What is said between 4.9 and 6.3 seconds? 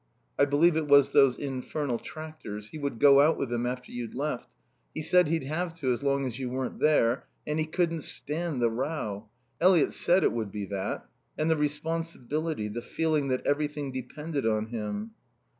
He said he'd have to, as long